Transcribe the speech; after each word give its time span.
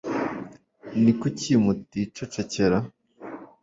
ni 1.01 1.13
kuki 1.19 1.51
muticecekera 1.63 2.77